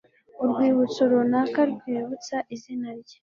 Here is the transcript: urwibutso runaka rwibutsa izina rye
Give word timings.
urwibutso 0.43 1.01
runaka 1.11 1.61
rwibutsa 1.71 2.35
izina 2.55 2.89
rye 2.99 3.17